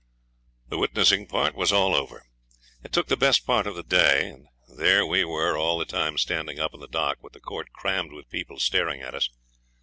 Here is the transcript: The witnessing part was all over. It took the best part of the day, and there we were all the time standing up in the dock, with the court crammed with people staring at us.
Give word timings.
The 0.69 0.79
witnessing 0.79 1.27
part 1.27 1.53
was 1.53 1.71
all 1.71 1.93
over. 1.93 2.23
It 2.83 2.91
took 2.91 3.05
the 3.07 3.15
best 3.15 3.45
part 3.45 3.67
of 3.67 3.75
the 3.75 3.83
day, 3.83 4.29
and 4.31 4.47
there 4.75 5.05
we 5.05 5.23
were 5.23 5.55
all 5.55 5.77
the 5.77 5.85
time 5.85 6.17
standing 6.17 6.59
up 6.59 6.73
in 6.73 6.79
the 6.79 6.87
dock, 6.87 7.19
with 7.21 7.33
the 7.33 7.39
court 7.39 7.71
crammed 7.71 8.11
with 8.11 8.27
people 8.31 8.57
staring 8.59 9.03
at 9.03 9.13
us. 9.13 9.29